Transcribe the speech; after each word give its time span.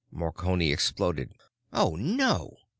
Marconi 0.11 0.71
exploded, 0.71 1.35
"Oh, 1.71 1.95
no!" 1.95 2.57